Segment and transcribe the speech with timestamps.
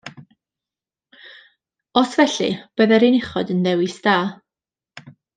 [2.01, 2.49] Os felly,
[2.81, 4.15] byddai'r un uchod yn dewis da.